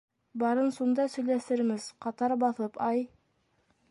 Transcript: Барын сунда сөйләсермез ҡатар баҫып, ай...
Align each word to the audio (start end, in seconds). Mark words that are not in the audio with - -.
Барын 0.43 0.71
сунда 0.77 1.05
сөйләсермез 1.15 1.85
ҡатар 2.05 2.35
баҫып, 2.45 2.83
ай... 2.89 3.07